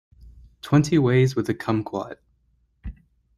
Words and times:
Twenty 0.63 0.97
ways 0.97 1.35
with 1.35 1.47
a 1.49 1.53
kumquat. 1.53 2.17